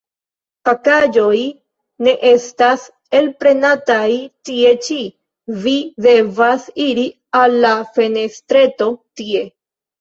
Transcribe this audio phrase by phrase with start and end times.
[0.67, 1.41] Pakaĵoj
[2.07, 2.87] ne estas
[3.19, 4.09] alprenataj
[4.51, 4.99] tie ĉi;
[5.67, 5.77] vi
[6.09, 7.07] devas iri
[7.45, 8.93] al la fenestreto,
[9.23, 9.49] tie.